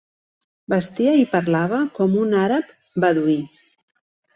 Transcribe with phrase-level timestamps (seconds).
[0.75, 3.41] Vestia i parlava com un àrab beduí.